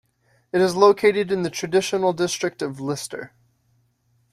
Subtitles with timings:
[0.51, 3.33] It is located in the traditional district of Lister.